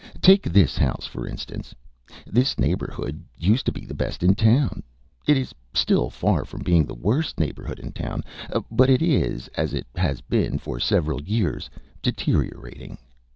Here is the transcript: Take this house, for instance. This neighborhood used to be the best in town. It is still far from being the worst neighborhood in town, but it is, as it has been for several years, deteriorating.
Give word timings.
Take 0.19 0.41
this 0.51 0.79
house, 0.79 1.05
for 1.05 1.27
instance. 1.27 1.75
This 2.25 2.57
neighborhood 2.57 3.23
used 3.37 3.67
to 3.67 3.71
be 3.71 3.85
the 3.85 3.93
best 3.93 4.23
in 4.23 4.33
town. 4.33 4.81
It 5.27 5.37
is 5.37 5.53
still 5.75 6.09
far 6.09 6.43
from 6.43 6.63
being 6.63 6.87
the 6.87 6.95
worst 6.95 7.39
neighborhood 7.39 7.77
in 7.77 7.91
town, 7.91 8.23
but 8.71 8.89
it 8.89 9.03
is, 9.03 9.47
as 9.49 9.75
it 9.75 9.85
has 9.95 10.21
been 10.21 10.57
for 10.57 10.79
several 10.79 11.21
years, 11.21 11.69
deteriorating. 12.01 12.97